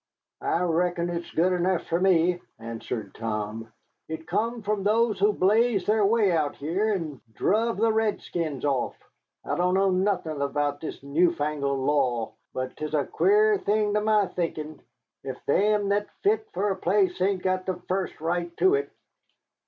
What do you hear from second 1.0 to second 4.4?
it's good enough fer me," answered Tom. "It